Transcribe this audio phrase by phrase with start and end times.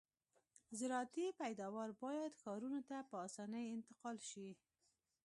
[0.79, 4.49] زراعتي پیداوار باید ښارونو ته په اسانۍ انتقال شي